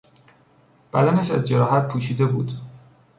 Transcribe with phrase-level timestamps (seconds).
[0.93, 2.51] بدنش از جراحت پوشیده بود.